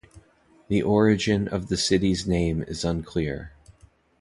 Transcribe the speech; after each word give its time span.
The 0.67 0.81
origin 0.81 1.47
of 1.47 1.67
the 1.67 1.77
city's 1.77 2.25
name 2.25 2.63
is 2.63 2.83
unclear. 2.83 3.51